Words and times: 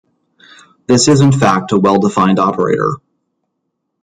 This 0.87 1.07
is 1.07 1.21
in 1.21 1.31
fact 1.31 1.71
a 1.73 1.77
well-defined 1.79 2.39
operator. 2.39 2.95